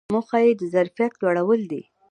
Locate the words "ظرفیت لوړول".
0.73-1.61